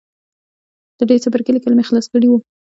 د 0.97 0.99
دې 1.09 1.15
څپرکي 1.23 1.51
ليکل 1.53 1.73
مې 1.75 1.83
خلاص 1.87 2.05
کړي 2.13 2.27
وو. 2.29 2.37